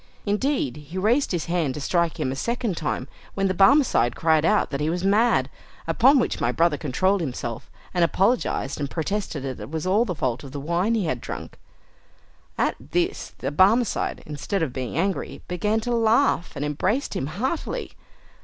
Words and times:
Indeed, 0.25 0.77
he 0.77 0.97
raised 0.97 1.31
his 1.31 1.45
hand 1.45 1.75
to 1.75 1.79
strike 1.79 2.19
him 2.19 2.31
a 2.31 2.35
second 2.35 2.75
time, 2.75 3.07
when 3.35 3.47
the 3.47 3.53
Barmecide 3.53 4.15
cried 4.15 4.43
out 4.43 4.71
that 4.71 4.79
he 4.81 4.89
was 4.89 5.03
mad, 5.03 5.47
upon 5.85 6.17
which 6.17 6.41
my 6.41 6.51
brother 6.51 6.75
controlled 6.75 7.21
himself, 7.21 7.69
and 7.93 8.03
apologised 8.03 8.79
and 8.79 8.89
protested 8.89 9.43
that 9.43 9.59
it 9.59 9.69
was 9.69 9.85
all 9.85 10.03
the 10.03 10.15
fault 10.15 10.43
of 10.43 10.53
the 10.53 10.59
wine 10.59 10.95
he 10.95 11.05
had 11.05 11.21
drunk. 11.21 11.55
At 12.57 12.77
this 12.79 13.33
the 13.37 13.51
Barmecide, 13.51 14.23
instead 14.25 14.63
of 14.63 14.73
being 14.73 14.97
angry, 14.97 15.43
began 15.47 15.79
to 15.81 15.93
laugh, 15.93 16.55
and 16.55 16.65
embraced 16.65 17.15
him 17.15 17.27
heartily. 17.27 17.91